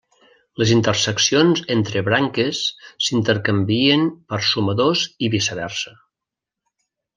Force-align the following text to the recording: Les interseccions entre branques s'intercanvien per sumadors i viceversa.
Les 0.61 0.69
interseccions 0.75 1.61
entre 1.75 2.01
branques 2.07 2.63
s'intercanvien 3.09 4.09
per 4.33 4.41
sumadors 4.49 5.07
i 5.29 5.33
viceversa. 5.37 5.97